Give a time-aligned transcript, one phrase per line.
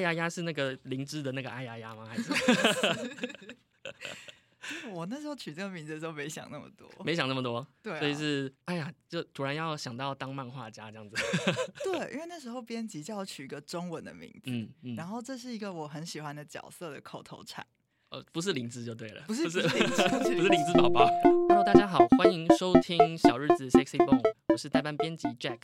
[0.00, 2.04] 呀呀是那个灵芝的那个哎呀呀吗？
[2.06, 2.30] 还是
[4.92, 7.66] 我那时候取这个名字的时候没想那么多，没想那么多？
[7.82, 11.16] 对、啊，所以是哎呀，就突然要想到当漫画家这样子。
[11.82, 17.66] 对， 因为那时候编辑叫我取一个中文的名字，嗯嗯，然后这是一个我很喜欢的角色的口头禅，
[18.10, 21.08] 呃，不是灵芝就对了，不是不是不是灵芝不 是不是灵芝宝宝。
[21.48, 25.58] Hello，大家好，欢迎收听小日子 Sexy Bone，我是代班编辑 Jack。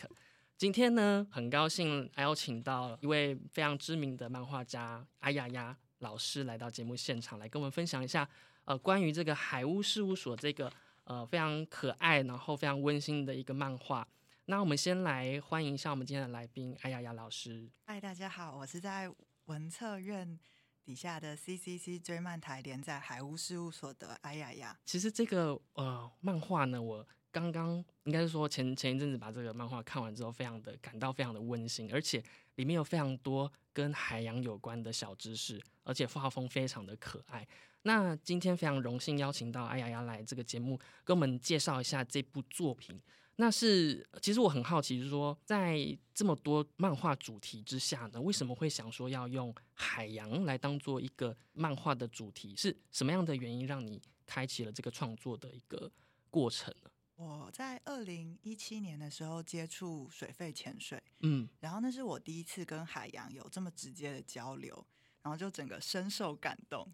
[0.59, 8.27] 今天呢，很高兴邀请到一位非常知名的漫画家阿雅雅老师来到节目现场，来跟我们分享一下
[8.65, 10.73] 呃关于这个海屋事务所这个
[11.05, 14.09] 呃非常可爱然后非常温馨的一个漫画。
[14.47, 17.69] 那我们先来欢迎一下我们今天的来宾阿雅雅老师。
[17.85, 19.13] 嗨，大家好，我是在
[19.45, 20.39] 文策院
[20.83, 24.79] 底下的 CCC 追漫台连载海屋事务所的哎呀呀。
[24.87, 37.47] 其实这个呃漫画呢，我刚刚应该是说前前一阵子把这个漫画看完之后，非常的感到非常的温馨，而且里面有非常多跟海洋有关的小知识，而且画风非常的可爱。
[37.83, 42.99] 那今天非常荣幸邀请到哎呀呀来这个节目，跟我们介绍一下这部作品。
[43.37, 45.79] 那是其实我很好奇，就是说在
[46.15, 52.57] 这么多漫画主题之下呢，为什么会想说要用海洋来当做一个漫画的主题？
[52.57, 55.93] 是什么样的原因让你开启了这个创作的一个
[56.31, 56.91] 过程呢？
[57.17, 64.87] 我在二零一七年的时候接触水肺潜水，嗯，然后那是我第一次跟海洋有这么直接的交流，
[65.23, 66.87] 然后就整个深受感动，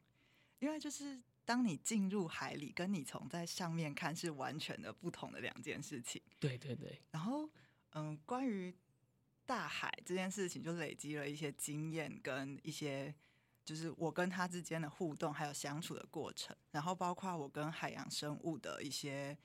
[0.61, 6.23] 因为就是当你进入海里，跟你从在上面看是完全的不同的两件事情。
[6.39, 7.51] 对对对，然后，
[7.95, 8.73] 嗯，关于
[9.45, 13.13] 大海这件事情，就累积了一些经验跟一些，
[13.65, 16.57] 就是我跟他之间的互动，还有相处的过程。
[16.71, 19.37] 然后，包括我跟海洋生物的一些，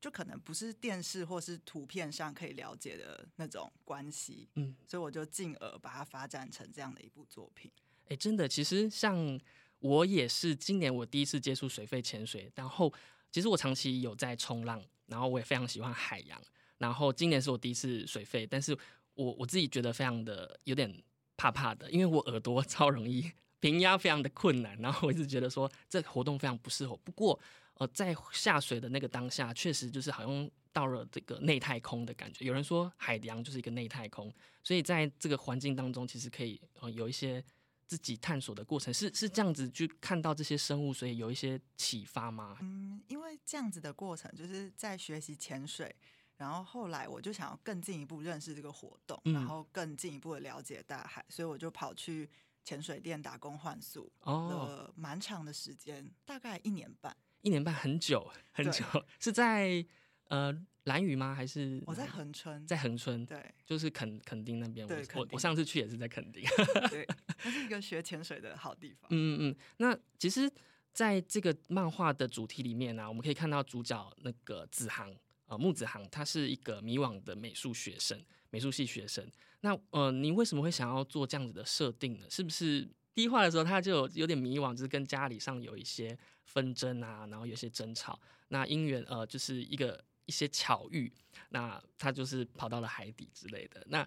[0.00, 4.48] 就可能不是电视或是图片上可以了解的那种关系。
[4.54, 7.70] 嗯，所以我就进而把它发展成这样的一部作品。
[8.08, 9.40] 哎，真的，其实像
[9.80, 12.92] 我也是今年我第一次接触水肺潜水，然后
[13.32, 16.40] 其实我长期有在冲浪，然后我也非常喜欢海洋，
[16.78, 18.76] 然后今年是我第一次水肺，但是
[19.14, 21.02] 我我自己觉得非常的有点
[21.36, 26.96] 怕怕的，因为我耳朵 超容易 平压，非常的困难，然后我一直觉得说这活动非常不适合。
[26.98, 27.38] 不过
[27.76, 32.44] 呃，在下水的那个当下，确实就是好像到了这个内太空的感觉。
[32.44, 34.32] 有人说海洋就是一个内太空，
[34.62, 37.42] 所以在这个环境当中，其实可以呃有一些。
[37.88, 42.58] 自己探索的过程是是这样子去看到这些生物，所以有一些启发吗？
[42.60, 45.94] 嗯，因为这样子的过程就是在学习潜水，
[46.36, 52.28] 然后后来我就想要更进一步认识这个活动，嗯然后更进一步的了解大海，所以我就跑去
[52.64, 57.16] 潜水店打工换宿哦，了蛮长的时间，大概一年半。
[57.42, 58.84] 一年半很久很久，
[59.20, 59.84] 是在
[60.28, 60.52] 呃
[60.84, 61.34] 蓝屿吗？
[61.34, 64.86] 还是我在恒春，在恒春，对就是垦垦丁那边。
[64.86, 66.42] 我我我上次去也是在垦丁。
[66.90, 67.06] 对，
[67.44, 69.08] 那是一个学潜水的好地方。
[69.10, 69.56] 嗯嗯嗯。
[69.78, 70.50] 那其实
[70.92, 75.14] 在这个漫画的主题里面呢、我们可以看到主角那个子航
[75.46, 78.20] 呃木子航，他是一个迷惘的美术学生，
[78.50, 79.28] 美术系学生。
[79.60, 82.26] 那呃，你为什么会想要做这样子的设定呢？
[82.30, 88.20] 是不是第一话的时候他就有有点迷惘，就是跟家里上有一些纷争啊，然后有些争吵。
[88.48, 91.10] 那因缘呃，就是一个一些巧遇，
[91.48, 93.82] 那他就是跑到了海底之类的。
[93.88, 94.06] 那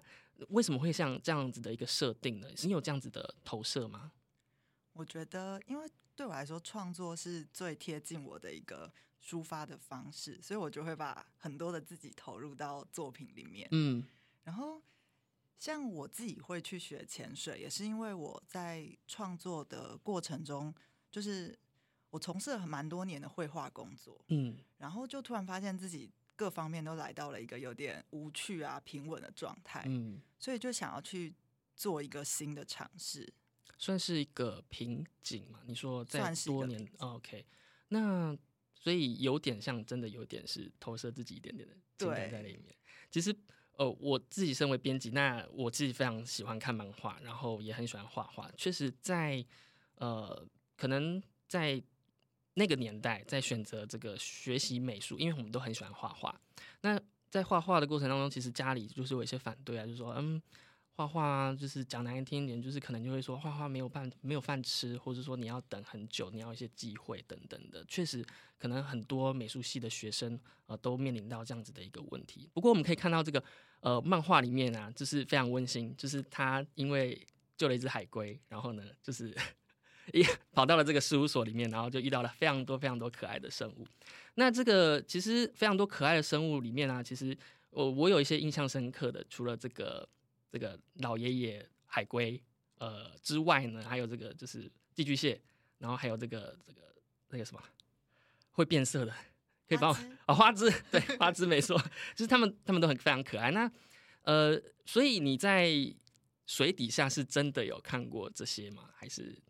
[0.50, 2.48] 为什么会像这样子的一个设定呢？
[2.62, 4.12] 你有这样子的投射吗？
[4.92, 13.66] 我觉得，因为对我来说，创作是最贴近我的一个抒发的方式，所以我就会把很多的自己投入到作品里面。
[13.72, 14.06] 嗯
[14.44, 14.80] 然后，
[15.60, 20.74] 像我自己会去学潜水，也是因为我在创作的过程中，
[21.10, 21.56] 就是
[22.08, 31.34] 我从事了蛮多年的绘画工作，嗯然后就突然发现自己各方面都来到了一个有点无趣啊、平稳的状态，嗯，所以就想要去
[31.76, 33.30] 做一个新的尝试。
[33.76, 35.60] 算是一个瓶颈嘛？
[35.66, 37.46] 你说在多年、哦、，OK，
[37.88, 38.34] 那
[38.74, 42.74] 所以有点像，真的有点是投射自己一点点的情感对在里面。
[43.10, 43.34] 其实，
[43.80, 48.46] 呃，我自己身为编辑，那我自己非常喜欢看漫画，然后也很喜欢画画。
[48.54, 49.42] 确实在，
[49.94, 50.46] 呃，
[50.76, 51.82] 可能在
[52.52, 56.38] 那个年代，在选择这个学习美术，因为我们都很喜欢画画。
[56.82, 57.00] 那
[57.30, 60.42] 在画画的过程当中，其实家里就是有一些反对啊，就是说，嗯。
[60.96, 67.82] 画画，就是讲难听一点，就是可能就会说画画没有饭没有饭吃，或者说你要等很久，你要一些机会等等的。
[67.86, 68.22] 确实，
[68.58, 72.50] 可能很多美术系的学生呃都面临到这样子的一个问题。
[72.52, 73.42] 不过我们可以看到这个
[73.80, 77.20] 呃漫画里面啊，就是非常温馨，就是他因为
[77.56, 79.36] 救了一只海龟，然后呢，就是
[80.12, 83.86] 一跑到了这个事务所里面，然后就遇到了非常多非常多可爱的生物。
[84.34, 87.36] 那这个其实非常多可爱的生物里面啊，其实
[87.70, 90.08] 我我有一些印象深刻的，除了这个。
[90.52, 92.42] 这个老爷爷海龟，
[92.78, 95.40] 呃之外呢，还有这个就是寄居蟹，
[95.78, 96.80] 然后还有这个这个
[97.28, 97.62] 那个什么
[98.50, 99.14] 会变色的，
[99.70, 99.96] 可以帮我
[100.26, 101.78] 啊、花枝对花枝没错，
[102.14, 103.52] 就是他们他们都很非常可爱。
[103.52, 103.70] 那
[104.22, 105.70] 呃，所以你在
[106.44, 108.90] 水底下是真的有看过这些吗？
[108.96, 109.40] 还是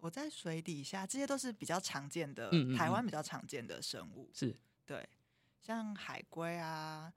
[0.00, 4.28] 我在水底下，这些都是比较常见的，嗯嗯嗯台湾比较常见的生物。
[4.34, 4.52] 是
[4.84, 5.08] 对，
[5.60, 7.12] 像海龟啊、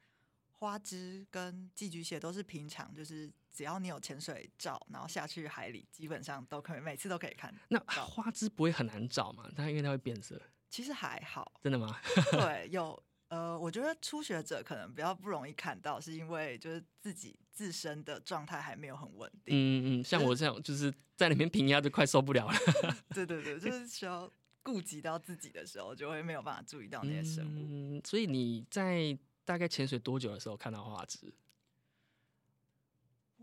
[0.52, 7.52] 花枝跟寄居蟹都是平常就是只要你有潜水照，然后下去海里，基本上都可以，每次都可以看。
[7.70, 9.50] 那花枝不会很难找吗？
[9.56, 10.40] 它因为它会变色，
[10.72, 12.00] 其实还好，真的吗？
[12.32, 12.98] 对，有
[13.28, 19.54] 呃，我觉得初学者可能比较不容易看到，是因为就是自己自身的状态还没有很稳定。
[19.54, 22.54] 嗯嗯，像我这样就是在里面平压就快受不了了。
[23.14, 24.32] 对对对，就是 需要
[24.64, 27.68] 顾及到自己的时候，就会没有办法注意到那些生物。
[27.70, 31.34] 嗯，所以你在大概潜水多久的时候看到花枝？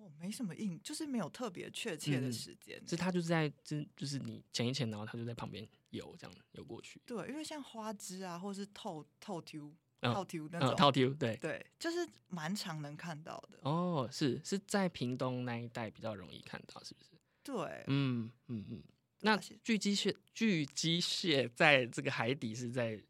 [0.08, 2.82] 我没什么印，就是没有特别确切的嗯时间。
[2.88, 6.98] 是它就是在就就是你潜一潜，然后它就在旁边游，这样游过去。
[7.04, 9.66] 对，因为像花枝啊，或是透透丢、
[10.00, 11.36] 嗯套丢那嗯，种，套丢对。
[11.36, 13.58] 对，就是蛮常能看到的。
[13.62, 17.10] 哦，是是在屏东那一带比较容易看到，是不是？
[17.42, 18.82] 对，嗯嗯嗯。
[19.20, 23.02] 那巨机蟹，巨机蟹在这个海底是在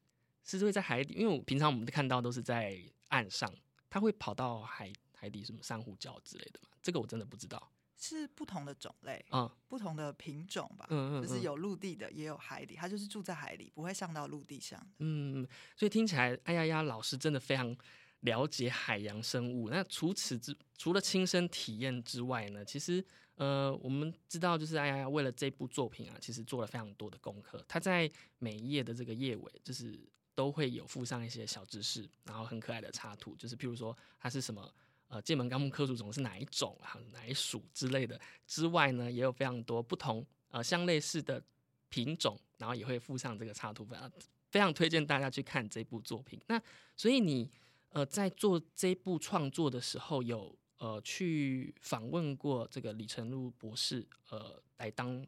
[0.43, 3.55] 是会在海底，因为我平常我们看到都是在岸上，
[3.91, 6.69] 它会跑到海海底什么珊瑚礁之类的嘛？
[6.81, 7.73] 这个我真的不知道。
[8.01, 10.87] 是不同的种类，啊不同的品种吧。
[10.89, 14.81] 嗯嗯，嗯就是有陆地的，也有海底，它就是住在海里，不会上到陆地上。
[15.01, 15.45] 嗯，
[15.77, 17.77] 所以听起来，哎呀呀，老师真的非常
[18.21, 19.69] 了解海洋生物。
[19.69, 23.05] 那除此之除了亲身体验之外呢，其实
[23.35, 27.65] 呃，我们知道，就是哎呀呀，为了这部作品啊，其实做了非常多的功课。
[27.67, 29.99] 他在每一页的这个页尾，就是
[30.37, 34.73] 都会有附上一些小知识，然后很可爱的插图，就是譬如说它是什么。
[35.09, 36.97] 呃，剑门纲目科属种是哪一种啊？
[37.13, 41.43] 哪一属之类的之外呢，也有非常多不同呃相类似的
[41.89, 44.13] 品种，然后也会附上这个插图，非常
[44.51, 46.39] 非常推荐大家去看这部作品。
[46.47, 46.61] 那
[46.95, 47.51] 所以你
[47.89, 55.27] 呃在做这部创作的时候，有呃去访问过这个李成禄博士，呃来当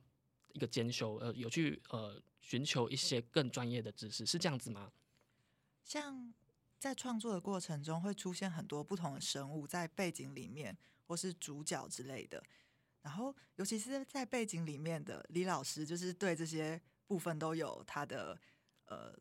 [0.52, 4.92] 一个兼修，呃有去呃寻求一些更专业的知识，是这样子吗？
[5.82, 6.32] 像
[6.80, 10.74] 在创作的过程中，会出现很多不同的生物在背景里面，
[11.06, 12.42] 或是主角之类的。
[13.02, 18.38] 然后，尤其是在背景里面的李老师，就是对这些部分都有他的
[18.86, 19.14] 呃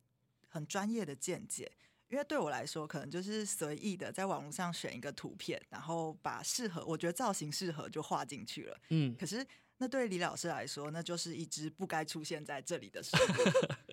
[0.47, 1.69] 很专业的见解。
[2.07, 8.79] 因为对我来说，可能就是随意的在网络上选一个图片，然后把适合我觉得造型适合就画进去了。
[8.89, 9.45] 嗯，可是，
[9.77, 13.33] 那对李老师来说，那就是一只不该出现在这里的生物。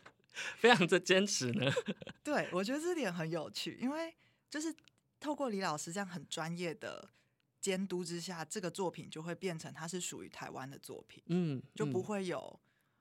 [0.59, 1.71] 非常的坚持呢。
[2.23, 4.15] 对，我觉得这点很有趣，因为
[4.51, 4.75] 就是
[5.19, 7.09] 透过李老师这样很专业的
[7.61, 12.61] 监督之下，这个作品就会变成它是属于台湾的作品，嗯，就不嗯会有、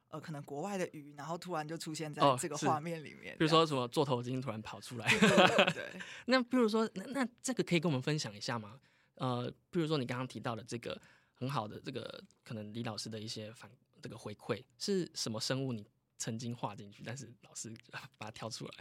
[0.09, 3.35] 呃可能国外的鱼，然后突然就出现在这个画面里面。
[3.37, 8.79] 比如说什么座头鲸突然跑出来，对对对， 那比如说，那那这个可以跟我们分享一下吗？
[9.15, 10.99] 呃，比如说你刚刚提到的这个
[11.33, 13.69] 很好的这个可能李老师的一些反
[14.01, 15.73] 这个回馈是什么生物？
[15.73, 15.85] 你
[16.17, 17.73] 曾经画进去，但是老师
[18.17, 18.73] 把它挑出来。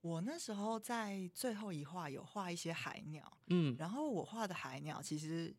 [0.00, 5.54] 我那时候在最后一画有画一些海鸟，嗯然后我画的海鸟其实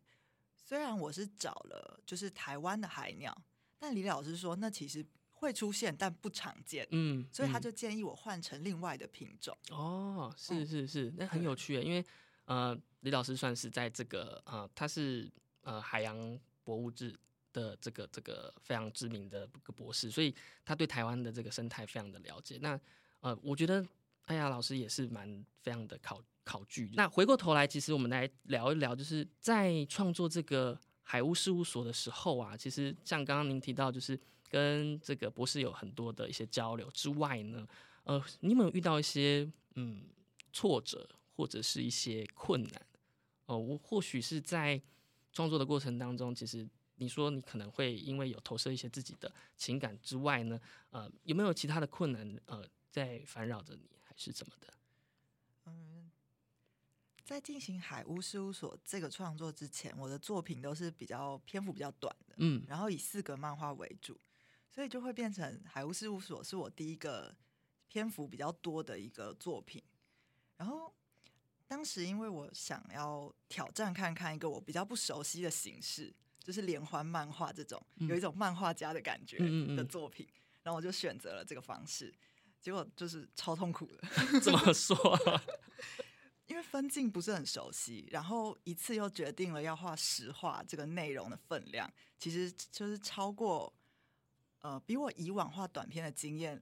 [0.56, 3.36] 虽然我是找了就是台湾的海鸟，
[3.78, 6.86] 但李老师说那其实会出现，但不常见。
[6.90, 9.56] 嗯，嗯所以他就建议我换成另外的品种。
[9.70, 12.04] 哦，是嗯是是，那很有趣啊，因为
[12.46, 17.18] 呃，李老师算是在这个呃，他是呃海洋博物志
[17.52, 22.58] 的这个这个非常知名的个博士，所以他对台湾的这个生态非常的了解。
[22.60, 22.78] 那
[23.20, 23.84] 呃，我觉得
[24.26, 26.90] 哎呀，老师也是蛮非常的考考据。
[26.94, 37.66] 那回过头来，其实我们来聊一聊，就是在创作这个海巫事务所的时候啊，其实像刚刚您提到，就是跟这个博士有很多的一些交流之外呢，
[38.04, 40.04] 呃，你有没有遇到一些嗯
[40.52, 42.86] 挫折或者是一些困难？
[43.46, 44.80] 哦、我或许是在
[45.32, 46.68] 创作的过程当中，其实
[47.00, 54.74] 你说你可能会因为有投射一些自己的情感之外呢，呃，有没有其他的困难呃在烦扰着你，还是怎么的？
[55.64, 56.10] 嗯，
[57.24, 64.20] 在进行海屋事务所这个创作之前，我的作品都是比较篇幅比较短的，嗯然后以四格漫画为主，
[64.70, 67.34] 所以就会变成海屋事务所是我第一个
[67.88, 69.82] 篇幅比较多的一个作品。
[70.58, 70.94] 然后
[71.66, 76.12] 当时因为我想要挑战看看一个我比较不熟悉的形式，
[76.42, 80.26] 就是连环漫画这种嗯有一种漫画家的感觉嗯嗯嗯的作品，
[80.62, 82.12] 然后我就选择了这个方式，
[82.60, 84.00] 结果就是超痛苦的。
[84.40, 84.96] 怎么说，
[86.46, 93.72] 因为分镜不是很熟悉，然后一次又决定了要画实画这个内容的分量，其实就是超过
[94.60, 96.60] 呃比我以往画短片的经验。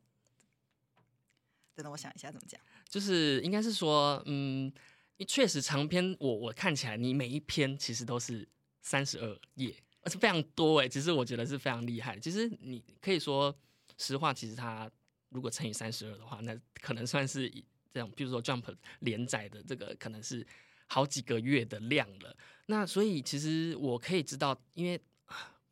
[1.75, 2.61] 等等，我想一下怎么讲。
[2.89, 4.73] 就是应该是说，嗯，
[5.29, 8.49] 确实长篇，我我看起来你每一篇其实都是
[8.89, 10.89] 三十二页，而且非常多哎。
[10.89, 12.19] 其实我觉得是非常厉害。
[12.19, 13.55] 其实你可以说
[13.99, 14.91] 实话，其实它
[15.29, 17.51] 如果乘以三十二的话，那可能算是
[17.93, 18.11] 这样。
[18.13, 20.47] 比如说 Jump 连载的这个可能是
[20.87, 22.35] 好几个月的量了。
[22.67, 25.01] 那所以其实我可以知道，因为。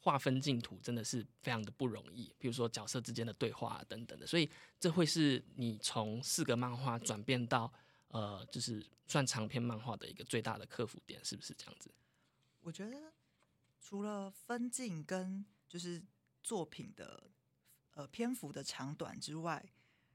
[0.06, 7.72] 划分镜图真的是非常的不容易，比如说角色之间的对话等等的，所以这会是你从四个漫画转变到
[8.10, 11.90] 呃，就是算长篇漫画的一个最大的克服点，是不是这样子？
[12.66, 13.12] 我觉得
[13.80, 16.02] 除了分镜跟就是
[16.42, 17.30] 作品的
[17.94, 19.64] 呃篇幅的长短之外，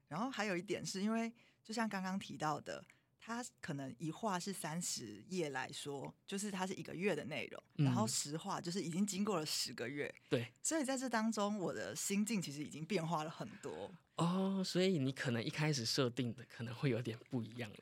[0.06, 1.32] 然后还有一点是因为
[1.64, 2.84] 就像刚刚提到的。
[3.24, 10.12] 它可能一画是三十页来说，就是它是一个月的内容，然后十画就是已经经过了十个月。
[10.28, 13.94] 对，所以在这当中，我的心境其实已经变化了很多。
[14.16, 17.78] 哦，所以你可能一开始设定的可能会有点不一样了。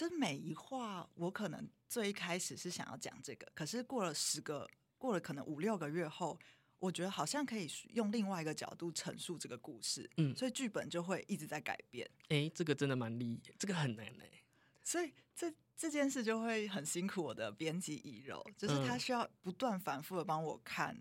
[0.00, 4.66] 就每一话，我可能最一开始是想要讲这个，可是过了十个，
[4.96, 6.38] 过了可能五六个月后，
[6.78, 10.10] 我觉得好像可以用另外一个角度陈述这个故事。
[10.16, 12.10] 嗯，所以剧本就会一直在改变。
[12.28, 14.42] 哎，这个真的蛮厉害，这个很难哎。
[14.82, 20.98] 所以这这件事就会很辛苦我的编辑乙柔，就是他需要不断反复的帮我看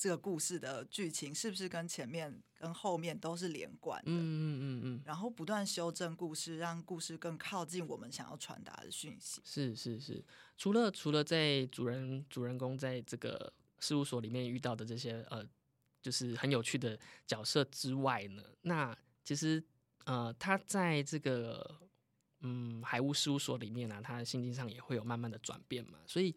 [0.00, 9.42] 这个故事的剧情是不是跟前面跟后面都是连贯的，嗯嗯嗯嗯，然后不断修正故事，让故事更靠近我们想要传达的讯息。
[9.44, 10.24] 是是是，
[10.56, 15.46] 除了除了在主人主人公在这个事务所里面遇到的这些呃，
[16.00, 19.62] 就是很有趣的角色之外呢，那其实
[20.06, 21.78] 呃，他在这个。
[22.42, 25.98] 嗯，海务事务所里面呢，他心境上也会有慢慢的转变嘛。
[26.06, 26.34] 所以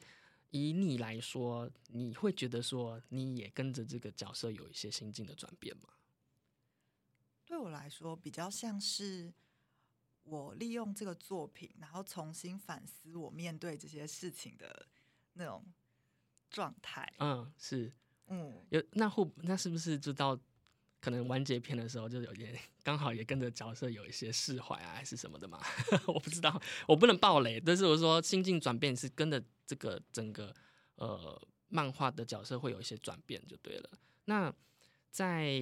[0.53, 5.89] 以你来说，你会觉得说你也跟着这个角色有一些心境的转变吗？
[7.43, 9.33] 对我来说，比较像是
[10.21, 14.87] 我利用这个作品，然后重新反思我面对这些事情的
[15.33, 15.65] 那种
[16.51, 17.11] 状态。
[17.17, 17.91] 嗯，是，
[18.27, 20.39] 嗯，有那会那是不是就到？
[21.03, 25.59] 可能完结篇的时候，就有点刚好也跟着角色有一些释怀啊，还是什么的嘛？
[26.07, 27.59] 我不知道，我不能爆雷。
[27.59, 30.55] 但是我说心境转变是跟着这个整个
[30.95, 33.89] 呃漫画的角色会有一些转变就对了。
[34.23, 34.49] 那
[35.11, 35.59] 在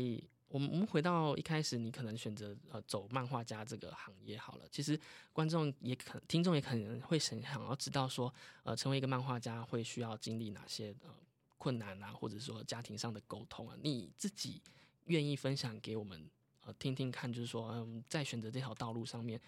[0.47, 4.67] 我们我们回到一开始，你可能选择呃走漫画家这个行业好了。
[4.69, 4.99] 其实
[5.33, 8.31] 观众也可听众也可能会想想要知道说，
[8.61, 11.09] 呃，成为一个漫画家会需要经历哪些呃
[11.57, 14.61] 困难啊，或者说家庭上的沟通啊，你自己。
[15.11, 16.29] 愿意分享给我们
[16.61, 19.39] 呃听听看，就是说，嗯，在选择这条道路上面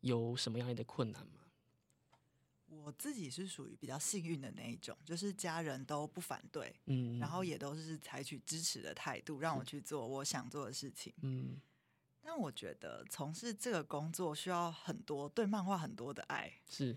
[0.00, 1.40] 有什么样的困难吗？
[2.68, 11.60] 我自己是属于比较幸运的那一种，就是家人都不反对，嗯，然后也都是采取支持的态度，让我去做我想做的事情，嗯。
[12.22, 16.96] 但我觉得从事这个工作需要很多对漫画很多的爱，是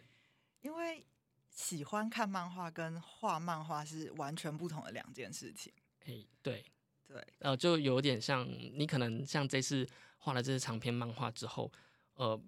[0.62, 1.04] 因为
[1.50, 5.74] 喜欢看漫画跟画漫画是完全不同的两件事情。
[6.06, 6.64] 哎，对。
[7.08, 11.72] 对，呃，就有点像你可能像这次画了这些长篇漫画之后，
[12.16, 12.42] 呃，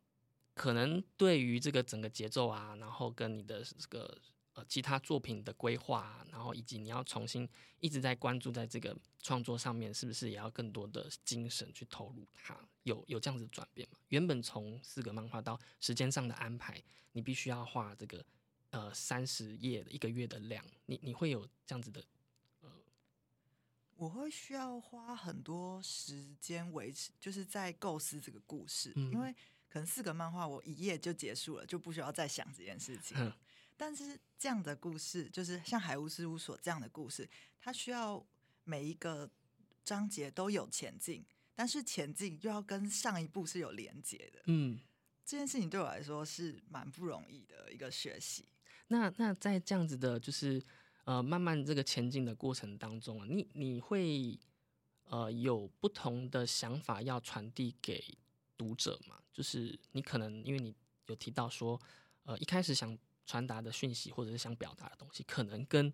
[0.54, 4.18] 可能对于这个整个节奏啊，然后跟你的这个
[4.54, 7.48] 呃其他作品的规划啊，然后以及你要重新
[7.80, 12.58] 一直在关注在这个创作上面，是不是也要更多的精神去投入它？
[12.84, 14.00] 有有这样子转变吗？
[14.08, 16.82] 原本从四个漫画到时间上的安排，
[17.12, 18.26] 你必须要画这个
[18.72, 22.04] 呃三十页的一个月的量，你你会有这样子的？
[23.98, 29.34] 我会需要花很多时间维持，就是在构思这个故事，因为
[29.70, 33.34] 可能四个漫画我一页就结束了，就不需要再想这件事情。
[33.78, 38.26] 但是这样的故事，就是像海巫事务所这样的故事，它需要
[38.66, 39.30] 每一个
[39.84, 44.42] 章节都有前进，但是前进又要跟上一部是有连接的。
[44.48, 44.78] 嗯，
[45.26, 48.46] 这件事情对我来说是蛮不容易的一个学习。
[48.88, 50.62] 那那在这样子的，就是。
[51.06, 54.38] 呃，慢慢这个前进的过程当中啊，你你会
[55.08, 58.04] 呃有不同的想法要传递给
[58.58, 59.20] 读者嘛？
[59.32, 60.74] 就是你可能因为你
[61.06, 61.80] 有提到说，
[62.24, 65.94] 呃，一开始想传达的讯息或者是想表达的东西，可能跟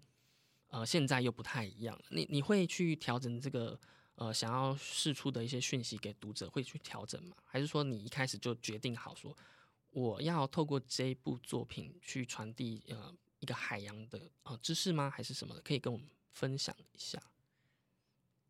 [0.67, 1.99] 呃现在又不太一样。
[2.09, 3.77] 你你会去调整这个
[4.15, 7.35] 呃想要释出的一些讯息给读者，会去调整吗？
[7.43, 9.35] 还是说你一开始就决定好说，
[9.89, 13.13] 我要透过这部作品去传递呃？
[13.41, 15.09] 一个海洋的啊知识吗？
[15.09, 15.61] 还是什么的？
[15.61, 17.21] 可以跟我们分享一下。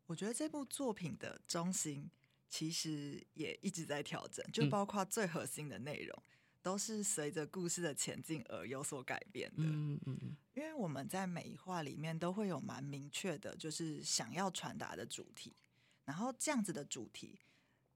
[0.06, 2.10] 我觉得这部作品的中心
[2.48, 6.22] 其实也一直在调整，就包括最核心的内容。
[6.64, 9.64] 都是随着故事的前进而有所改变的。
[9.64, 15.56] 嗯嗯嗯，因为我们在每一话里面都会有蛮明确的，就是想要传达的主题，
[16.04, 17.40] 然后这样子的主题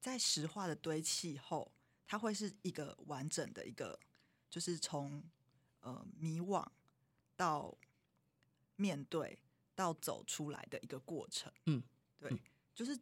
[0.01, 1.71] 在实画的堆砌后，
[2.05, 3.97] 它会是一个完整的一个，
[4.49, 5.23] 就是从
[5.79, 6.67] 呃迷惘
[7.37, 7.73] 到
[8.75, 9.39] 面对
[9.73, 11.49] 到走出来的一个过程。
[11.67, 11.81] 嗯，
[12.19, 12.39] 对，嗯
[12.75, 12.99] 就是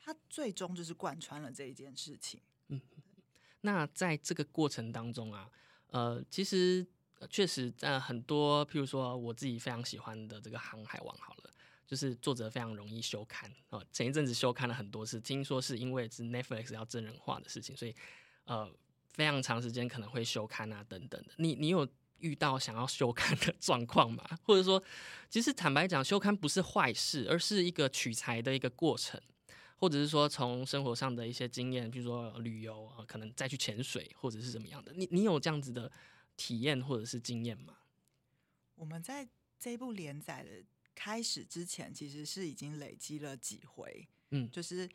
[0.00, 2.40] 他最终就是贯穿了这一件事情。
[2.68, 2.80] 嗯
[3.60, 5.50] 那在这个过程当中啊，
[5.86, 6.86] 呃，其实
[7.18, 11.50] 呃确实在很多，譬如说我自己非常喜欢的这个《航海王》好了，
[11.86, 17.96] 就是作者非常容易休刊哦、前一阵子休刊了很多次，听说是因为是 Netflix 要真人化的事情，所以
[18.44, 18.70] 呃
[19.14, 21.32] 非常长时间可能会休刊啊等等的。
[21.38, 21.88] 你你有
[22.24, 24.24] 遇到想要休刊的状况嘛？
[24.42, 24.82] 或者说，
[25.28, 29.20] 其实坦白讲，休刊不是坏事，而是一个取材的一个过程。
[29.76, 35.90] 或者是说从生活上的一些经验，比如说旅游啊、呃可能再去潜水，或者是怎么样的，你你有这样子的
[36.36, 37.76] 体验或者是经验吗？
[38.76, 39.28] 我们在
[39.60, 40.50] 这一部连载的
[40.94, 44.88] 开始之前，其实是已经累积了几回，嗯就是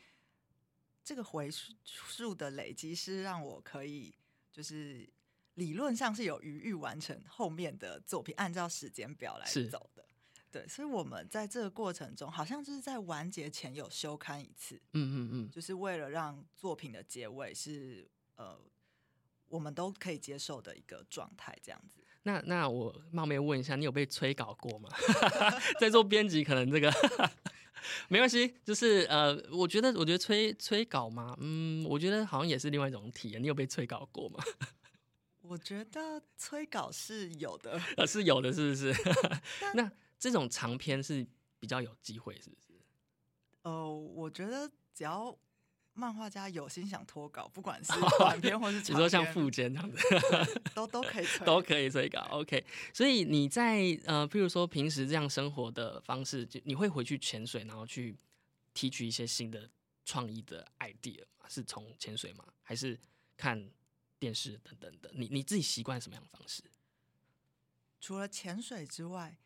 [1.03, 4.15] 这个回数数的累积是让我可以，
[4.51, 5.07] 就是
[5.55, 10.05] 理论上是有余裕完成后面的作品，按照时间表来走的。
[10.51, 18.59] 对，所以我们在这个过程中，好像就是在完结前有休刊一次，嗯嗯嗯，就是为了让作品的结尾是呃
[19.47, 21.99] 我们都可以接受的一个状态，这样子。
[22.23, 24.89] 那那我冒昧问一下，你有被催稿过吗？
[25.79, 26.91] 在做编辑，可能这个
[28.09, 33.41] 没关系，就是呃，我觉得我觉得催催稿嘛，嗯，我觉得好像也是另外一种体验。
[33.41, 34.43] 你有被催稿过吗？
[35.49, 38.93] 我觉得催稿是有的， 呃，是有的，是不是？
[39.73, 41.25] 那这种长篇是
[41.59, 42.79] 比较有机会，是不是？
[43.63, 45.35] 呃，我觉得只要
[45.93, 49.97] 漫画家有心想脱稿，不管是 短篇或是你长篇，说像富坚这样子，
[50.75, 52.63] 都都可以催，都可以催稿，OK。
[52.93, 58.15] 所以你在呃，譬如说平时这样生活的方式，就你会回去潜水，然后去
[58.75, 59.67] 提取一些新的
[60.05, 61.47] 创意的 idea 吗？
[61.49, 62.45] 是从潜水吗？
[62.61, 62.95] 还是
[63.35, 63.67] 看
[64.19, 65.11] 电视等等的？
[65.15, 66.63] 你你自己习惯什么样的方式？
[67.99, 69.37] 除了潜水之外，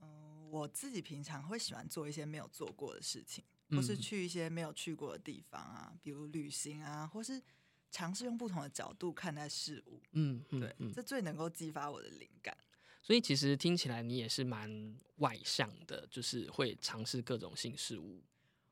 [0.00, 7.42] 嗯、我自己平常会喜欢做一些没有做过的事情，或是嗯去一些没有去过的地方啊，比如旅行啊，或是
[7.90, 10.02] 尝试用不同的角度看待事物。
[10.12, 10.92] 嗯嗯对，嗯。
[10.92, 12.56] 这最能够激发我的灵感。
[13.02, 18.22] 所以其实听起来你也是蛮外向的，就是会尝试各种新事物。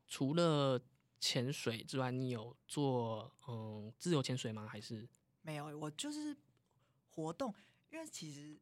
[0.07, 0.81] 除了
[1.19, 4.67] 潜水之外，你有做嗯自由潜水吗？
[4.67, 5.09] 还是
[5.45, 6.37] 没有，我就是
[7.11, 7.55] 活动，
[7.91, 8.59] 因为其实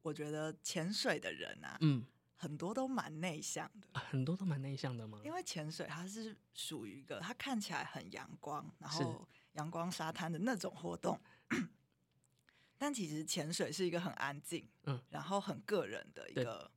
[0.00, 2.04] 我觉得潜水的人啊，嗯
[2.36, 3.86] 很多都蛮内向的。
[3.92, 5.20] 啊很多都蛮内向的吗？
[5.24, 11.20] 因为潜水它是属于一个它看起来很阳光，然是后阳光沙滩的那种活动，
[12.78, 16.68] 但其实潜水是一个很安静，嗯，然后很个人的一对个，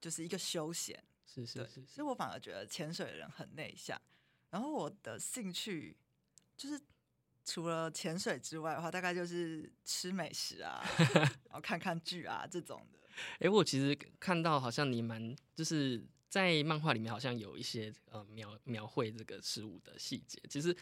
[0.00, 1.02] 就是一个休闲。
[1.26, 4.00] 是是是是所以我反而觉得潜水的人很内向。
[4.50, 5.96] 然后我的兴趣
[6.56, 6.80] 就是
[7.44, 10.82] 除了潜水之外的话，大概就是吃美食啊，
[11.44, 12.98] 然后看看剧啊这种的。
[13.38, 20.74] 哎、我其实看到好像你蛮就是在漫画里面好像有一些呃描描绘这个事物的细节，其实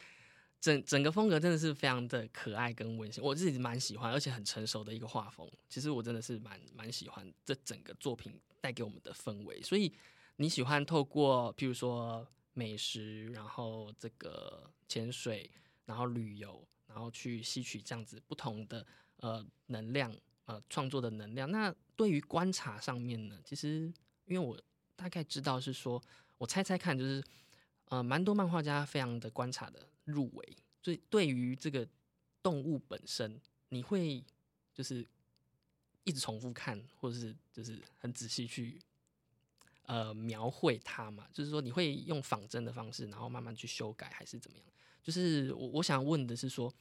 [0.61, 5.51] 整整个风格真的是非常的可爱跟温馨，我自己蛮喜欢，而且很成熟的一个画风。
[5.68, 9.92] 其实我真的是蛮蛮喜欢这整个作品带给我们的氛围，所以
[10.37, 15.51] 你喜欢透过譬如说美食，然后这个潜水，
[15.85, 20.14] 然后旅游，然后去吸取这样子不同的呃能量。
[20.45, 21.49] 呃创作的能量。
[21.53, 23.92] 那对于观察上面呢，其实
[24.25, 24.61] 因为我
[24.97, 26.03] 大概知道是说，
[26.37, 27.23] 我猜猜看，就是
[27.85, 31.88] 呃，蛮多漫画家非常的观察的入围，所以对于这个
[32.42, 34.23] 动物本身，你会
[34.75, 35.07] 就是
[36.03, 38.81] 一直重复看，或者是就是很仔细去
[39.85, 41.29] 呃描绘它嘛？
[41.33, 44.66] 就是说你会用仿真的方式，然后慢慢去修改，还是怎么样？
[45.02, 46.72] 就是我我想问的是说，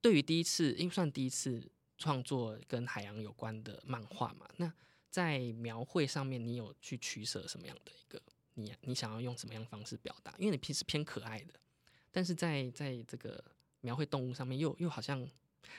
[0.00, 4.72] 对于第一次，因为算第一次创作跟海洋有关的漫画嘛，那
[5.10, 8.22] 在描绘上面，你有去取舍什么样的一个
[8.54, 10.32] 你你想要用什么样的方式表达？
[10.38, 11.54] 因为你平时偏可爱的，
[12.12, 13.42] 但是在在这个
[13.80, 15.26] 描绘动物上面又又好像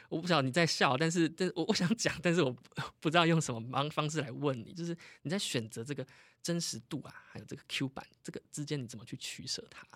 [0.09, 2.61] 我不知道你在笑，但是但是我我想讲，但是我不
[2.99, 6.05] 不知道用什么方方式来问你，就是你在选择这个
[6.41, 9.87] 真实度啊，还有这个 Q 版这个之间，你怎么去取舍它？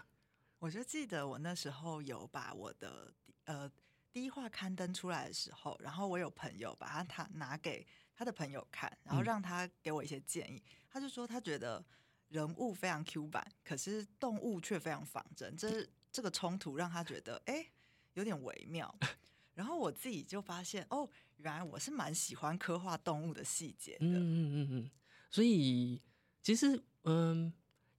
[0.63, 3.69] 我就记得我那时候有把我的呃
[4.13, 10.63] 第一话刊登出来的时候，然后我有朋友把它他拿给他的朋友看，然后嗯让他给我一些建议。
[10.89, 11.84] 他就说他觉得
[12.30, 17.71] 人物非常 Q 版，可是动物却非常仿真，这这个冲突让他觉得哎、诶
[18.13, 18.97] 有点微妙。
[19.54, 24.06] 然后我自己就发现，哦，原来我是蛮喜欢刻画动物的细节的。
[24.06, 24.91] 嗯嗯嗯嗯，
[25.30, 26.02] 所以
[26.41, 27.52] 其实嗯，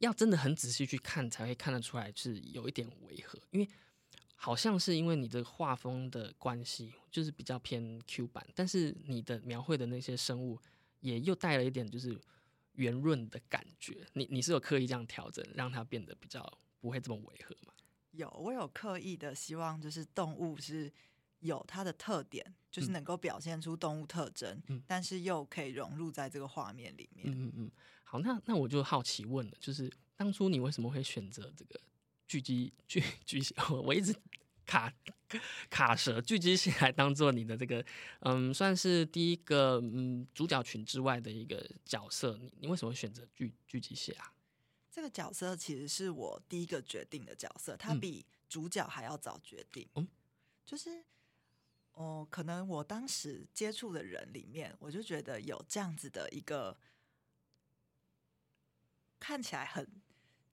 [0.05, 3.69] 要真的很仔细去看，才会看得出来是有一点违和，因为
[4.37, 10.59] 好像是因为你的画风的关系，就是比较偏 Q 版，但是你的描绘的那些生物
[11.01, 12.19] 也又带了一点就是
[12.75, 14.07] 圆润的感觉。
[14.13, 17.73] 你你是有刻意这样调整，让它变得比较不会这么违和吗？
[18.11, 20.93] 有，我有刻意的希望，就是动物是
[21.41, 27.27] 有它的特点，就是嗯能够表现出动物特征，嗯但是又可以融入在这个画面里面。
[27.29, 27.71] 嗯嗯嗯，
[28.15, 31.81] 好，那那我就好奇问了，就是当初你为什么会选择这个
[32.29, 33.53] 巨鸡巨巨蟹？
[33.71, 34.15] 我 我一直
[34.65, 34.95] 卡
[35.69, 37.85] 卡蛇巨鸡蟹来当做你的这个
[38.21, 42.39] 嗯，算是第一个嗯主角群之外的一个角色。
[42.41, 44.33] 你你为什么会选择巨巨鸡蟹啊？
[44.93, 49.89] 这个角色其实是我第一个决定的角色，他嗯比主角还要早决定。
[49.97, 50.07] 嗯
[50.65, 51.05] 就是
[51.95, 56.79] 哦，可能我当时接触的人里面，我就觉得有这样子的一个
[59.25, 59.89] 看起来很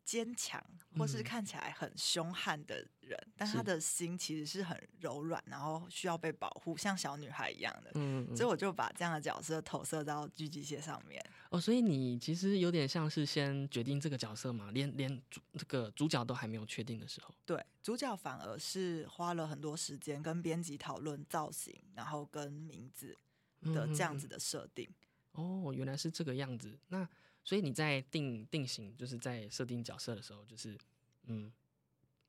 [0.05, 0.63] 坚强，
[0.97, 7.91] 或是嗯看起来很凶悍的人，但他的心其实是很柔软，然后需要被保护，像小女孩一样的。
[7.95, 11.21] 嗯，嗯所以我就把这样的角色投射到狙击蟹上面。
[11.49, 17.35] 哦，所以你其实有点像是先决定这个角色嘛，连连主这个主角都还没有确定的时候。
[17.45, 23.17] 对，主角反而是花了很多时间跟编辑讨论造型，然后跟名字
[23.63, 24.89] 的这样子嗯的设定。
[25.33, 26.79] 哦，原来是这个样子。
[26.87, 27.07] 那
[27.43, 30.77] 所以你在定定型，就是在设定角色的时候，就是
[31.27, 31.51] 嗯，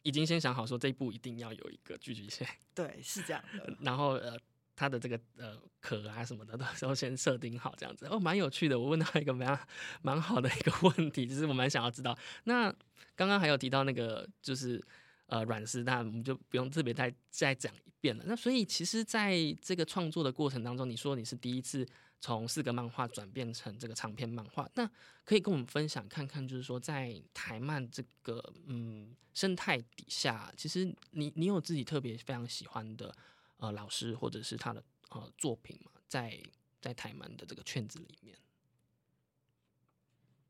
[0.03, 3.77] 已经先想好说这一步一定要有一个聚集线， 对，是这样的。
[3.81, 4.39] 然后呃，
[4.75, 8.07] 它的这个呃壳啊什么的，到时候先设定好这样子。
[8.07, 8.79] 哦，蛮有趣的。
[8.79, 9.69] 我问到一个蛮
[10.01, 12.17] 蛮好的一个 问题，就是我蛮想要知道。
[12.45, 12.75] 那
[13.15, 14.83] 刚刚还有提到那个就是
[15.27, 18.25] 呃软丝，那我们就不用特别再再讲一遍了。
[18.27, 21.87] 那所以其实在这个创作的过程当中，你说你是第一次
[22.23, 24.89] 从四个漫画转变成这个长篇漫画，那
[25.25, 33.13] 可以跟我们分享看看，就是说在台漫这个嗯生态底下，其实你你有自己特别非常喜欢的
[33.57, 34.81] 呃老师或者是他的
[35.11, 36.41] 呃作品嘛，在
[36.81, 38.39] 在台漫的这个圈子里面，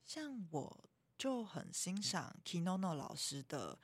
[0.04, 0.84] 像我
[1.16, 3.74] 就很欣赏 Kinono 老师的《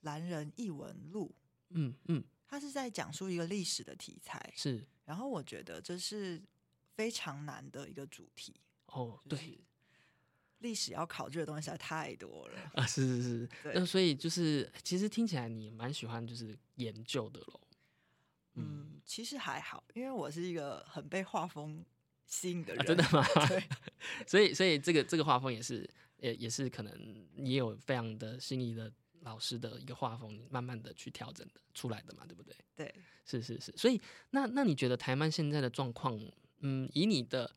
[0.00, 1.34] 蓝人异闻录
[1.68, 4.86] 嗯嗯》，他是在讲述一个历史的题材，是。
[5.04, 6.42] 然后我觉得这是
[6.94, 8.54] 非常难的一个主题。
[8.86, 9.58] 哦对就是
[10.60, 12.58] 历史要考这个东西实在太多了。
[12.74, 17.60] 啊是是是，那所以就是其实听起来你蛮喜欢就是研究的喽。
[18.54, 21.84] 嗯，其实还好，因为我是一个很被画风
[22.26, 22.80] 吸引的人。
[22.80, 23.22] 啊，真的吗？
[23.48, 23.62] 对，
[24.26, 32.54] 所以所以这个这个画风也是也也是可能也有非常的心仪的老师的一个画风，慢慢的去调整的出来的嘛，对不对？
[32.76, 32.94] 对，
[33.26, 36.18] 是是是，所以那那你觉得台湾现在的状况，
[36.66, 37.54] 嗯，以你的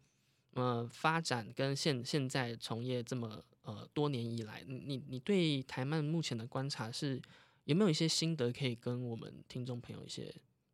[0.52, 7.22] 呃发展跟现现在从业这么呃多年以来，你你你对台漫目前的观察是
[7.64, 10.24] 有没有一些心得可以跟我们听众朋友一些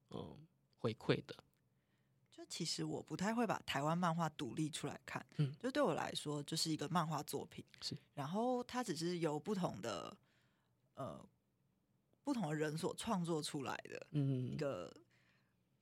[0.10, 0.38] 嗯、呃
[0.80, 1.36] 回馈的？
[2.32, 10.18] 就其实我不太会把台湾漫画独立出来看，嗯就对我来说就是一个漫画作品，是，然后它只是由不同的
[10.96, 11.24] 呃
[12.24, 14.94] 不同的人所创作出来的嗯一嗯，个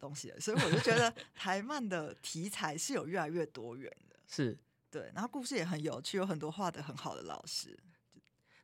[0.02, 4.58] 东西，所以我就觉得台漫的题材是有越来越多元的， 是。
[4.90, 7.80] 对，然后故事也很有趣，有很多画的很好的老师，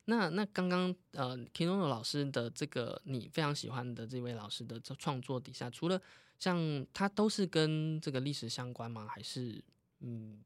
[0.04, 5.98] 那那刚刚呃 Kinono 老师的这个你非常喜欢的这位老师的这创作底下，除了
[6.38, 9.06] 像他都是跟这个历史相关吗？
[9.08, 9.64] 还是
[10.00, 10.44] 嗯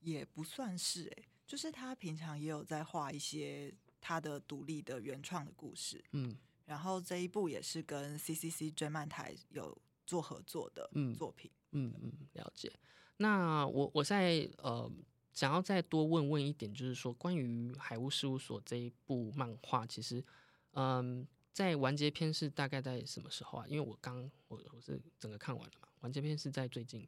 [0.00, 9.76] 也不算是哎、就是他平常也有在画一些他的独立的原创的故事，嗯然后这一部也是跟 CCC 追漫台有
[10.10, 11.48] 做合作的嗯作品。
[11.70, 12.72] 嗯嗯，了解。
[13.18, 14.90] 那我我在呃
[15.32, 20.24] 想要再多问问一点，就是说关于海雾事务所这一部漫画，其实
[20.72, 23.64] 嗯在完结篇是大概在什么时候啊？
[23.68, 27.06] 因为我刚我我是整个看完了嘛，完结篇是在最近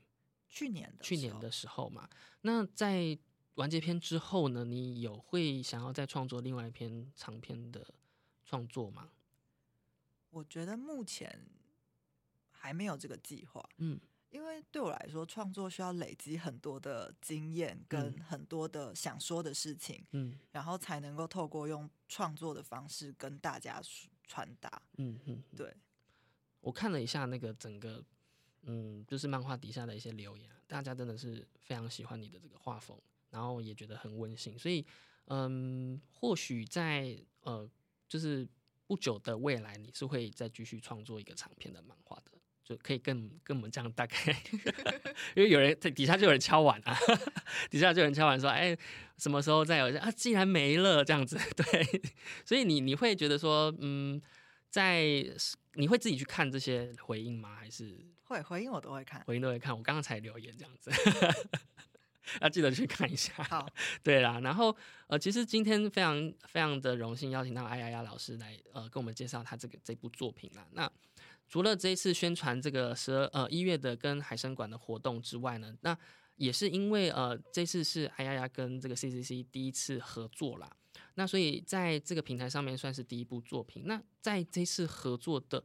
[0.49, 2.09] 去年的去年的时候嘛。
[2.43, 3.19] 那在
[3.55, 7.85] 完结篇之后呢，你有会想要再创作另外一篇长篇的
[8.45, 9.11] 创作吗？
[10.31, 11.47] 我觉得目前
[12.62, 13.98] 还没有这个计划，嗯。
[14.31, 18.20] 因为对我来说，创作需要累积很多的经验跟嗯。
[18.20, 20.38] 很多的想说的事情，嗯。
[20.53, 23.83] 然后才能够透过用创作的方式跟大家
[24.27, 24.81] 传达。
[24.96, 25.77] 嗯嗯，对，
[26.61, 28.03] 我看了一下那个整个，
[28.62, 32.98] 嗯，就是漫画底下的一些留言啊，大家真的是非常喜欢你的这个画风，
[33.29, 34.87] 然后也觉得很温馨，所以，
[35.27, 37.68] 嗯，或许在呃，
[38.09, 38.48] 就是
[38.87, 42.32] 不久的未来，你是会再继续创作一个长篇的漫画的，
[42.73, 44.17] 就可以跟跟我们这样大概，
[45.37, 46.97] 因为有人在底下就有人敲碗啊，
[47.71, 48.77] 底下就有人敲碗说，哎，
[49.19, 50.11] 什么时候再有啊？
[50.11, 52.03] 既然没了这样子， 对，
[52.45, 54.21] 所以你你会觉得说，嗯，
[54.71, 55.05] 在
[55.75, 57.55] 你会自己去看这些回应吗？
[57.55, 59.77] 还是会回应我都会看，回应都会看。
[59.77, 60.91] 我刚刚才留言这样子。
[62.41, 63.33] 要记得去看一下。
[63.43, 63.69] 好，
[64.03, 64.75] 对啦，然后
[65.09, 70.67] 呃，其实今天非常非常的荣幸邀请到哎呀呀老师来呃跟我们介绍他这个这部作品啦。
[70.71, 70.91] 那
[71.53, 75.95] 除了这一次宣传这个十二呃一月的跟海参馆的活动之外呢，那
[76.37, 80.75] 也是因为呃这次是哎呀呀跟这个 CCC 第一次合作啦。
[81.17, 83.83] 那所以在这个平台上面算是第一部作品。
[83.85, 85.62] 那在这次合作的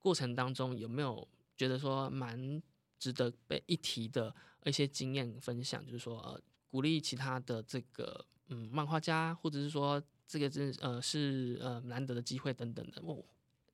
[0.00, 2.60] 过程当中，有没有觉得说蛮
[2.98, 4.34] 值得被一提的？
[4.64, 13.24] 一些经验分享，就是说，呃，鼓励其他的这个，嗯，漫画家，或者是说，这个真呃是呃难得的机会等等的，我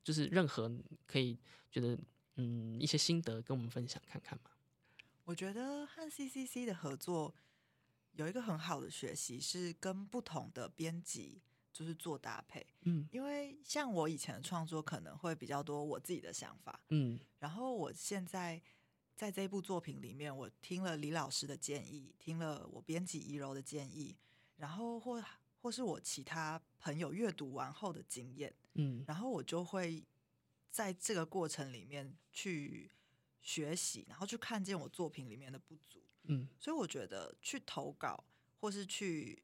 [0.05, 0.71] 就是任何
[1.07, 1.37] 可以
[1.73, 1.99] 觉得，
[2.37, 4.51] 嗯，一些心得跟我们分享看看嘛。
[5.25, 7.35] 我觉得和 CCC 的合作
[8.12, 11.40] 有一个很好的学习，是跟不同的编辑
[11.73, 18.62] 就是做搭配，嗯，因为像我以前的创作可能会比较多我自己的想法，嗯，然后我现在。
[19.17, 24.17] 在这部作品里面，我听了李老师的建议，听了我编辑怡柔的建议，
[24.57, 25.25] 然后或
[25.62, 30.04] 或是我其他朋友阅读完后的经验，嗯，然后我就会
[30.70, 32.90] 在这个过程里面去
[33.42, 38.24] 学习，然后去看见我作品里面的不足，嗯，所以我觉得去投稿
[38.60, 39.42] 或是去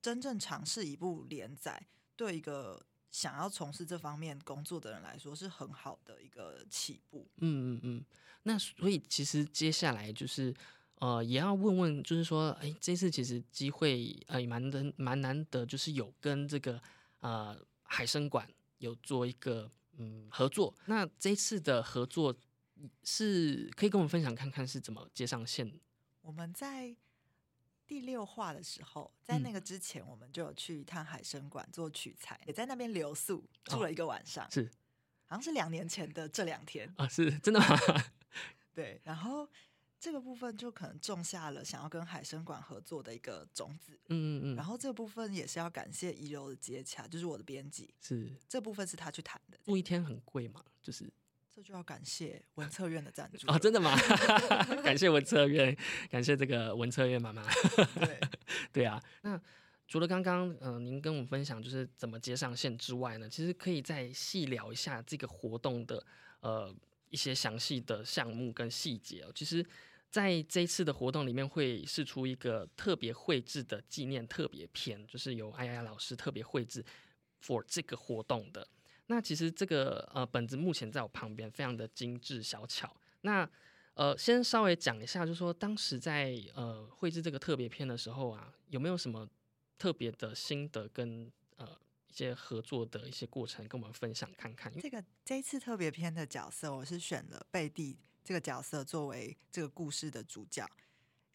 [0.00, 2.84] 真正尝试一部连载，对一个。
[3.12, 7.28] 想要从事这方面工作的人来说，是很好的一个起步。
[7.36, 8.04] 嗯嗯嗯。
[8.44, 10.54] 那所以其实接下来就是，
[10.94, 16.80] 呃，也要问问，就是说，哎，这次其实机会呃蛮难蛮难得，就是有跟这个
[17.20, 17.54] 呃
[17.92, 20.74] 海参馆有做一个嗯合作。
[20.86, 22.34] 那这次的合作
[23.04, 25.70] 是可以跟我们分享看看是怎么接上线？
[26.22, 26.96] 我们在。
[27.84, 34.50] 第六话的时候，在那个之前，我们就有去一趟海参馆做取材，也在那边留宿住了一个晚上。
[34.50, 34.64] 是，
[35.26, 37.66] 好像是两年前的这两天啊，是真的吗？
[38.72, 39.46] 对，然后
[40.02, 43.92] 这个部分就可能种下了想要跟海参馆合作的一个种子。
[44.08, 44.56] 嗯嗯嗯。
[44.56, 47.94] 然后这部分也是要感谢怡柔的接洽，就是我的编辑。
[48.00, 49.56] 是，这部分是他去谈的。
[49.64, 50.64] 住一天很贵嘛？
[50.82, 51.08] 就是。
[51.54, 53.94] 这就要感谢文策院的赞助 哦，真的吗？
[54.82, 55.76] 感谢文策院，
[56.10, 57.46] 感谢这个文策院妈妈。
[58.00, 58.20] 对
[58.72, 59.40] 对啊，那
[59.86, 66.02] 除了刚刚嗯您跟我们分享就是怎么接上线之外呢，其实可以再细聊一下这个活动的
[66.40, 66.74] 呃
[67.10, 69.30] 一些详细的项目跟细节哦。
[69.34, 69.62] 其实
[70.12, 76.84] 在这一次的活动里面会试出一个特别绘制的纪念特别篇，就是由哎呀老师特别绘制
[77.42, 78.68] for 这个活动的。
[79.06, 82.94] 那其实这个呃本子目前在我旁边，非常的精致小巧。
[83.22, 83.48] 那
[83.94, 89.26] 呃先稍微讲一下，就是说当时在呃绘制这个特别篇的时候啊，有没有什么
[89.78, 91.66] 特别的心得跟呃
[92.08, 94.70] 一些合作的一些过程，跟我们分享看看？
[94.78, 100.68] 这个这一次特别篇的角色，我是选了贝蒂这个角色作为这个故事的主角，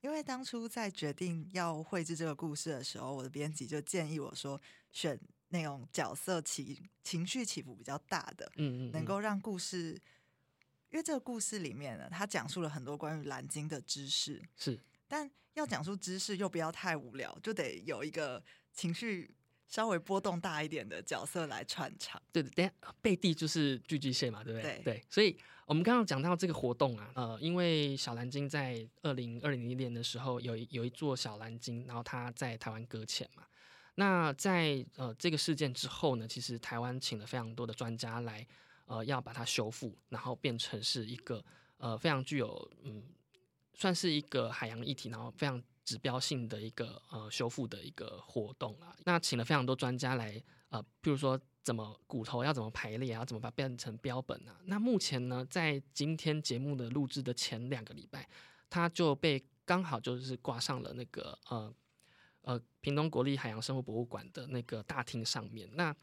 [0.02, 5.20] 因为当初在决定要绘制这个故事的时候，我的编辑就建议我说选。
[5.50, 9.94] 那种角色起情绪起伏比较大的，嗯嗯，能够让故事，
[10.90, 19.34] 因为这个故事里面呢，他讲述了很多关于蓝鲸的知识，是，但要讲述知识又不要太无聊，就得有一个情绪
[19.68, 22.22] 稍微波动大一点的角色来串场。
[22.32, 24.82] 对的，等下贝蒂就是巨巨蟹嘛，对不对？
[24.84, 33.44] 对，所以我们刚刚讲到这个活动啊，呃，因为小蓝鲸在二零二零年的时候有有一座小蓝鲸，然后它在台湾搁浅嘛。
[33.96, 38.46] 那在呃这个事件之后呢，其实台湾请了非常多的专家来，
[38.86, 41.44] 呃，要把它修复，然后变成是一个
[41.78, 43.04] 呃非常具有嗯，
[43.74, 48.94] 算是一个海洋议题，然后非常指标性的一个呃修复的一个活动啊。
[49.06, 54.60] 那请了非常多专家来，呃，譬如说怎么骨头要怎么排列，要怎么把它变成标本啊。
[54.66, 58.28] 那目前呢，在今天节目的录制的前两个礼拜，
[58.70, 61.74] 它就被刚好就是挂上了那个呃。
[62.44, 65.94] 呃，屏东国立海洋生物博物馆的那个大厅上面，那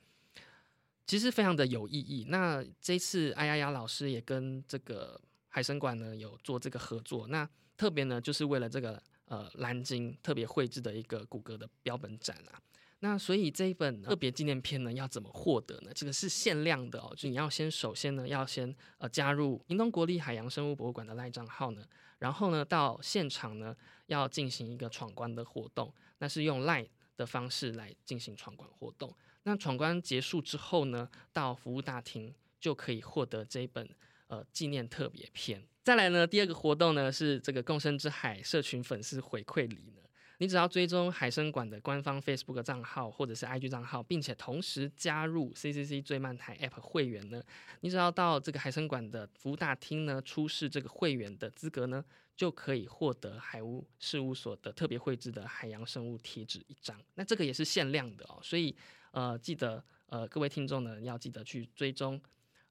[1.06, 2.26] 其实非常的有意义。
[2.28, 5.18] 那这次哎呀呀老师也跟这个
[5.48, 9.02] 海参馆呢有做这个合作，那特别呢就是为了这个
[9.34, 12.60] 呃蓝鲸特别绘制的一个骨骼的标本展啊。
[13.00, 15.90] 那所以这一本特别纪念片呢要怎么获得呢？
[15.94, 21.84] 这个是限量的哦，就你要先首先呢要先呃加入屏东国立海洋生物博物馆的赖账号呢，
[22.18, 25.92] 然后呢到现场呢要进行一个闯关的活动。
[26.18, 29.14] 那是用 Line 的方式来进行闯关活动。
[29.42, 33.86] 那闯关结束之后呢，到服务大厅就可以获得这一本
[34.28, 35.62] 呃纪念特别篇。
[35.82, 40.00] 再来呢，第二个活动呢是这个共生之海社群粉丝回馈礼呢。
[40.38, 47.40] 你只要追踪海生馆的官方 Facebook 账号或者是 IG 账号，并且同时加入 CCC 最慢台 App 会员呢，
[47.80, 52.04] 你只要到这个海生馆的服务大厅呢，出示这个会员的资格呢，
[52.36, 57.00] 就可以获得海屋事务所的特别绘制的海洋生物贴纸一张。
[57.14, 58.74] 那这个也是限量的哦，所以
[59.12, 62.20] 呃，记得呃各位听众呢要记得去追踪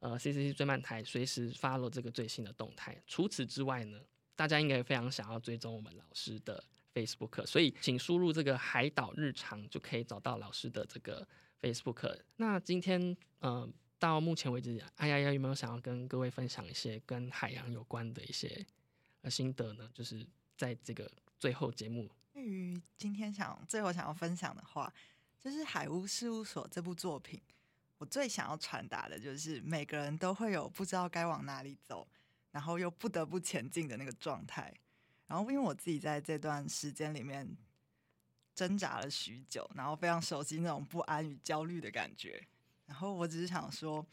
[0.04, 3.02] 呃 CCC 最慢台，随时 follow 这个最新的动态。
[3.08, 4.00] 除此之外呢，
[4.36, 6.64] 大家应该非常想要追踪我们老师的。
[6.94, 11.28] Facebook，所以请输入这个海岛日常就可以找到老师的这个
[11.60, 12.20] Facebook。
[12.36, 18.64] 那今天，呃，到目前为止，哎呀呀，有没有想要跟各位分享一些跟海洋有关的一些
[19.24, 19.90] 呃心得呢？
[19.92, 20.24] 就是
[20.56, 24.94] 在这个最后节目，对于今天想最后想要分享的话，
[25.40, 27.42] 就是《海屋事务所》这部作品，
[28.04, 32.06] 我最想要传达的就是每个人都会有不知道该往哪里走，
[32.52, 34.74] 然后又不得不前进的那个状态。
[35.26, 37.58] 然后，因为我自己在这段时间里面
[38.54, 42.46] 挣扎了许久，然后非常熟悉那种不安与焦虑的感觉。
[42.86, 44.06] 然后，我只是想说，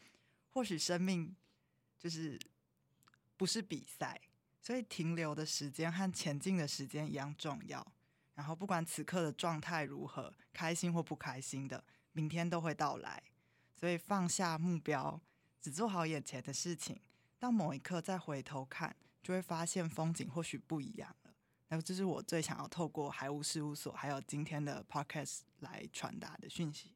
[0.51, 1.35] 或许生命
[1.99, 2.39] 就是
[3.35, 4.21] 不是比赛，
[4.61, 7.85] 所以停留的时间和前进的时间一样重要。
[8.35, 13.21] 然后，不管此刻的状态如何，开心或不开心的，明天都会到来。
[13.81, 15.19] 所以，放下目标，
[15.59, 17.01] 只做好眼前的事情，
[17.37, 18.95] 到某一刻再回头看。
[19.23, 21.31] 就会发现风景或许不一样了。
[21.67, 26.91] 那这是我最想要透过海务事务所还有今天的 podcast 来传达的讯息。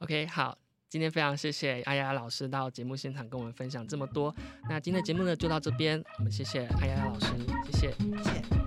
[0.00, 0.58] OK，好，
[0.90, 4.30] 今天非常谢谢阿雅老师到节目现场跟我们分享这么多。
[4.68, 7.28] 那今天的节目呢就到这边，我们谢谢阿雅老师，
[7.64, 8.63] 谢谢，谢谢。